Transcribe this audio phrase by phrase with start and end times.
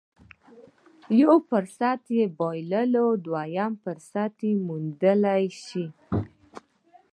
[1.03, 5.85] د يوه فرصت په بايللو دوهم فرصت موندلی شي.